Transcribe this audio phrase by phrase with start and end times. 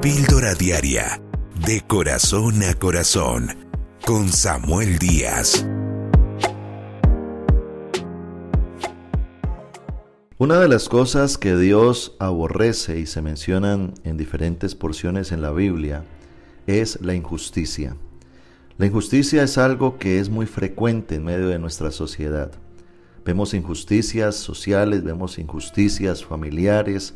[0.00, 1.20] Píldora Diaria,
[1.66, 3.48] de corazón a corazón,
[4.06, 5.66] con Samuel Díaz.
[10.38, 15.50] Una de las cosas que Dios aborrece y se mencionan en diferentes porciones en la
[15.50, 16.04] Biblia
[16.68, 17.96] es la injusticia.
[18.76, 22.52] La injusticia es algo que es muy frecuente en medio de nuestra sociedad.
[23.24, 27.14] Vemos injusticias sociales, vemos injusticias familiares,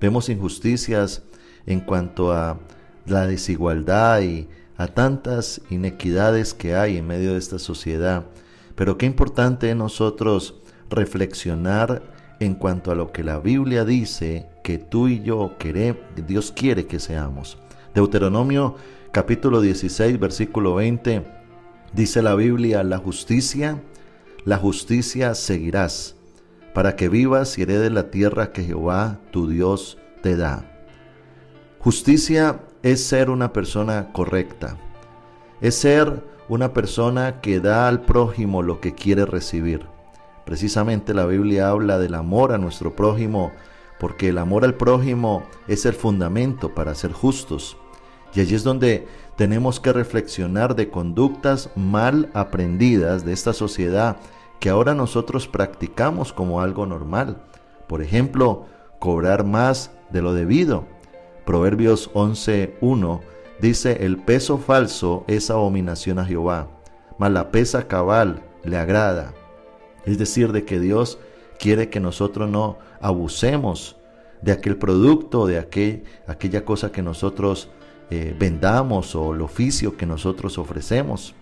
[0.00, 1.22] vemos injusticias
[1.66, 2.58] en cuanto a
[3.06, 8.26] la desigualdad y a tantas inequidades que hay en medio de esta sociedad.
[8.74, 10.54] Pero qué importante es nosotros
[10.88, 12.02] reflexionar
[12.40, 16.86] en cuanto a lo que la Biblia dice que tú y yo queremos, Dios quiere
[16.86, 17.58] que seamos.
[17.94, 18.76] Deuteronomio
[19.10, 21.24] capítulo 16, versículo 20,
[21.92, 23.82] dice la Biblia, la justicia,
[24.44, 26.14] la justicia seguirás,
[26.74, 30.77] para que vivas y heredes la tierra que Jehová tu Dios te da.
[31.88, 34.76] Justicia es ser una persona correcta,
[35.62, 39.86] es ser una persona que da al prójimo lo que quiere recibir.
[40.44, 43.52] Precisamente la Biblia habla del amor a nuestro prójimo,
[43.98, 47.78] porque el amor al prójimo es el fundamento para ser justos.
[48.34, 54.18] Y allí es donde tenemos que reflexionar de conductas mal aprendidas de esta sociedad
[54.60, 57.46] que ahora nosotros practicamos como algo normal.
[57.86, 58.66] Por ejemplo,
[58.98, 60.97] cobrar más de lo debido.
[61.48, 63.20] Proverbios 11.1
[63.58, 66.68] dice, el peso falso es abominación a Jehová,
[67.16, 69.32] mas la pesa cabal le agrada.
[70.04, 71.18] Es decir, de que Dios
[71.58, 73.96] quiere que nosotros no abusemos
[74.42, 77.70] de aquel producto, de aquel, aquella cosa que nosotros
[78.10, 81.34] eh, vendamos o el oficio que nosotros ofrecemos.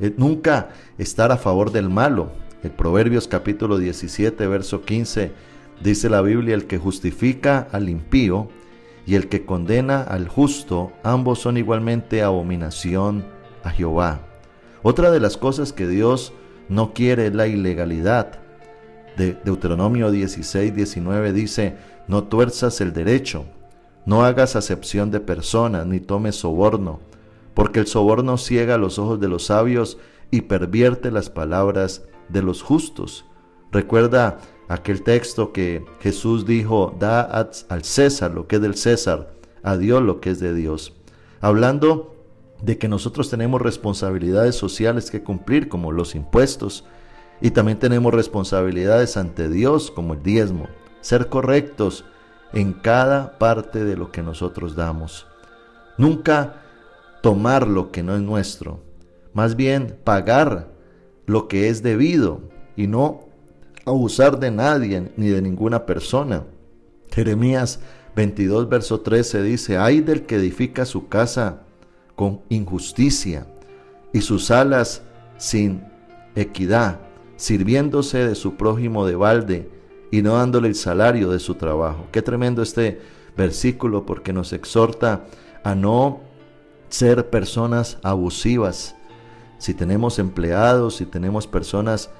[0.00, 2.30] Eh, nunca estar a favor del malo.
[2.62, 5.32] El Proverbios capítulo 17, verso 15,
[5.82, 8.50] dice la Biblia, el que justifica al impío
[9.06, 13.24] y el que condena al justo, ambos son igualmente abominación
[13.64, 14.20] a Jehová.
[14.82, 16.32] Otra de las cosas que Dios
[16.68, 18.38] no quiere es la ilegalidad.
[19.16, 21.76] De Deuteronomio 16, 19 dice,
[22.06, 23.44] no tuerzas el derecho,
[24.06, 27.00] no hagas acepción de personas, ni tomes soborno,
[27.54, 29.98] porque el soborno ciega los ojos de los sabios
[30.30, 33.26] y pervierte las palabras de los justos.
[33.72, 34.38] Recuerda
[34.70, 39.32] aquel texto que Jesús dijo, da al César lo que es del César,
[39.64, 40.94] a Dios lo que es de Dios.
[41.40, 42.14] Hablando
[42.62, 46.84] de que nosotros tenemos responsabilidades sociales que cumplir, como los impuestos,
[47.40, 50.68] y también tenemos responsabilidades ante Dios, como el diezmo,
[51.00, 52.04] ser correctos
[52.52, 55.26] en cada parte de lo que nosotros damos.
[55.98, 56.62] Nunca
[57.22, 58.78] tomar lo que no es nuestro,
[59.32, 60.70] más bien pagar
[61.26, 62.42] lo que es debido
[62.76, 63.29] y no
[63.84, 66.44] abusar de nadie ni de ninguna persona.
[67.10, 67.80] Jeremías
[68.16, 71.62] 22, verso 13 dice, hay del que edifica su casa
[72.14, 73.46] con injusticia
[74.12, 75.02] y sus alas
[75.38, 75.82] sin
[76.34, 77.00] equidad,
[77.36, 79.70] sirviéndose de su prójimo de balde
[80.10, 82.06] y no dándole el salario de su trabajo.
[82.12, 83.00] Qué tremendo este
[83.36, 85.24] versículo porque nos exhorta
[85.62, 86.20] a no
[86.88, 88.96] ser personas abusivas.
[89.58, 92.10] Si tenemos empleados, si tenemos personas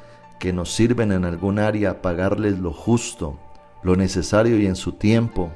[0.40, 3.38] que nos sirven en algún área, pagarles lo justo,
[3.84, 5.50] lo necesario y en su tiempo.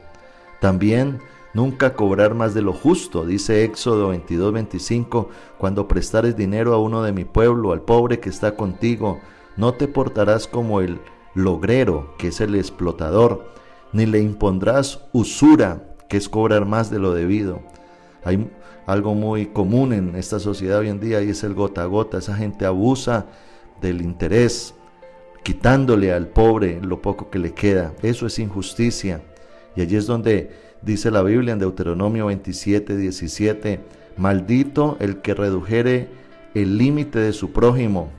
[0.60, 1.18] También
[1.54, 7.02] nunca cobrar más de lo justo, dice Éxodo 22, 25, cuando prestares dinero a uno
[7.02, 9.18] de mi pueblo, al pobre que está contigo,
[9.56, 11.00] no te portarás como el
[11.34, 13.52] logrero, que es el explotador,
[13.92, 17.62] ni le impondrás usura, que es cobrar más de lo debido.
[18.22, 18.50] Hay
[18.86, 22.18] algo muy común en esta sociedad hoy en día y es el gota a gota.
[22.18, 23.26] Esa gente abusa
[23.80, 24.73] del interés,
[25.44, 27.92] quitándole al pobre lo poco que le queda.
[28.02, 29.22] Eso es injusticia.
[29.76, 30.50] Y allí es donde
[30.82, 33.80] dice la Biblia en Deuteronomio 27, 17,
[34.16, 36.08] maldito el que redujere
[36.54, 38.10] el límite de su prójimo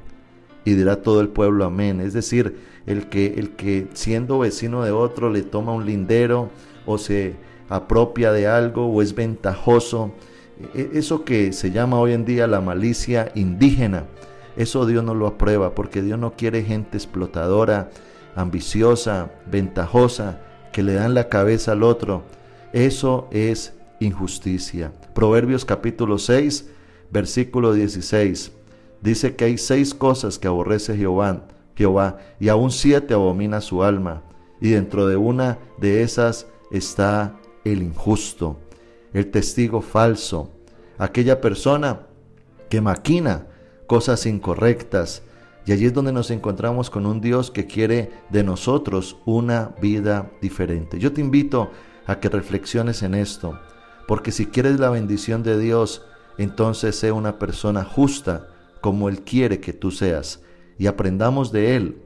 [0.66, 2.00] y dirá todo el pueblo amén.
[2.00, 6.50] Es decir, el que, el que siendo vecino de otro le toma un lindero
[6.86, 7.36] o se
[7.69, 10.13] apropia de algo o es ventajoso.
[10.74, 14.06] E, eso que se llama hoy en día la malicia indígena,
[14.56, 17.90] eso Dios no lo aprueba porque Dios no quiere gente explotadora,
[18.36, 20.40] ambiciosa, ventajosa,
[20.72, 22.24] que le dan la cabeza al otro.
[22.74, 24.92] Eso es injusticia.
[25.13, 26.69] Proverbios capítulo 6,
[27.12, 28.52] versículo 16.
[29.02, 34.24] Dice que hay seis cosas que aborrece Jehová, Jehová, y aún siete abomina su alma,
[34.60, 38.58] y dentro de una de esas está el injusto,
[39.13, 40.51] el testigo falso,
[40.98, 42.01] aquella persona
[42.69, 43.48] que maquina
[43.88, 45.24] cosas incorrectas,
[45.66, 50.32] y allí es donde nos encontramos con un Dios que quiere de nosotros una vida
[50.42, 51.00] diferente.
[51.00, 51.72] Yo te invito
[52.06, 53.60] a que reflexiones en esto.
[54.08, 56.04] Porque si quieres la bendición de Dios,
[56.38, 58.50] entonces sé una persona justa
[58.82, 60.42] como Él quiere que tú seas
[60.78, 61.98] y aprendamos de Él,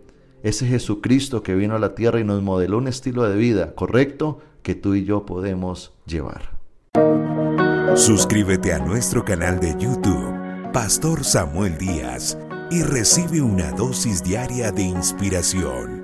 [0.44, 4.40] ese Jesucristo que vino a la tierra y nos modeló un estilo de vida correcto
[4.62, 6.58] que tú y yo podemos llevar.
[7.96, 10.39] Suscríbete a nuestro canal de YouTube,
[10.74, 12.38] Pastor Samuel Díaz,
[12.70, 15.99] y recibe una dosis diaria de inspiración.